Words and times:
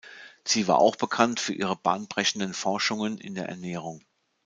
Sie 0.43 0.67
war 0.67 0.79
auch 0.79 0.95
bekannt 0.95 1.39
für 1.39 1.53
ihre 1.53 1.75
bahnbrechenden 1.75 2.55
Forschungen 2.55 3.19
in 3.19 3.35
der 3.35 3.49
Ernährung. 3.49 4.01